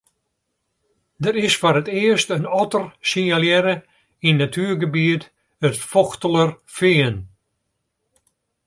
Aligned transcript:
Der 1.23 1.35
is 1.45 1.55
foar 1.61 1.77
it 1.81 1.89
earst 2.01 2.29
in 2.37 2.45
otter 2.61 2.85
sinjalearre 3.09 3.75
yn 4.27 4.37
natuergebiet 4.41 5.23
it 5.67 5.75
Fochtelerfean. 5.91 7.15